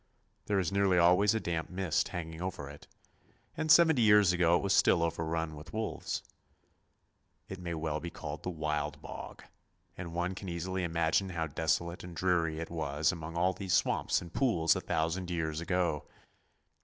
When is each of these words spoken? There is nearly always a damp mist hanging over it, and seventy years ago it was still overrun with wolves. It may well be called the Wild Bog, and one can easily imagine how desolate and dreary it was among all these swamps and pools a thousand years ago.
There 0.47 0.57
is 0.57 0.71
nearly 0.71 0.97
always 0.97 1.35
a 1.35 1.39
damp 1.39 1.69
mist 1.69 2.07
hanging 2.07 2.41
over 2.41 2.67
it, 2.67 2.87
and 3.55 3.71
seventy 3.71 4.01
years 4.01 4.33
ago 4.33 4.55
it 4.57 4.63
was 4.63 4.73
still 4.73 5.03
overrun 5.03 5.55
with 5.55 5.73
wolves. 5.73 6.23
It 7.47 7.59
may 7.59 7.75
well 7.75 7.99
be 7.99 8.09
called 8.09 8.41
the 8.41 8.49
Wild 8.49 8.99
Bog, 8.99 9.43
and 9.95 10.15
one 10.15 10.33
can 10.33 10.49
easily 10.49 10.83
imagine 10.83 11.29
how 11.29 11.45
desolate 11.45 12.03
and 12.03 12.15
dreary 12.15 12.57
it 12.59 12.71
was 12.71 13.11
among 13.11 13.37
all 13.37 13.53
these 13.53 13.75
swamps 13.75 14.23
and 14.23 14.33
pools 14.33 14.75
a 14.75 14.81
thousand 14.81 15.29
years 15.29 15.61
ago. 15.61 16.07